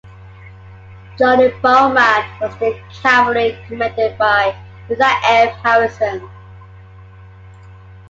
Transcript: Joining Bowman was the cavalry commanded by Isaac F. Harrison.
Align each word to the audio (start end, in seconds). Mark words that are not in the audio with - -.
Joining 1.19 1.61
Bowman 1.61 2.25
was 2.39 2.57
the 2.57 2.81
cavalry 3.03 3.55
commanded 3.67 4.17
by 4.17 4.55
Isaac 4.89 5.17
F. 5.23 5.55
Harrison. 5.63 6.27